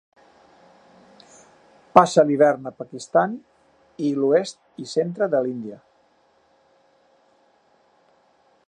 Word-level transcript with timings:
Passa 1.97 2.23
l'hivern 2.29 2.65
a 2.69 2.73
Pakistan 2.79 3.35
i 4.09 4.11
l'oest 4.23 4.83
i 4.85 4.89
centre 4.95 5.29
de 5.37 5.45
l'Índia. 5.45 5.79